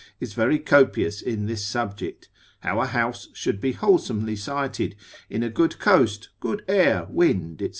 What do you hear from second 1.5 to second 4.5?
subject, how a house should be wholesomely